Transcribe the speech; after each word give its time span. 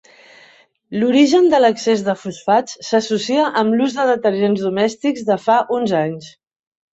L'origen 1.01 1.49
de 1.51 1.59
l'excés 1.65 2.01
de 2.07 2.15
fosfats 2.21 2.73
s'associa 2.87 3.45
amb 3.61 3.77
l'ús 3.81 3.99
de 3.99 4.07
detergents 4.13 4.65
domèstics 4.69 5.29
de 5.29 5.39
fa 5.47 5.61
uns 5.79 5.95
anys. 6.01 6.33